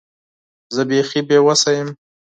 [0.75, 1.89] زه بیخي بې وسه یم.